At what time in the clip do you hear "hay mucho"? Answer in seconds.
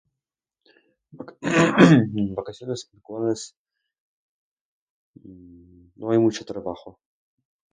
6.09-6.43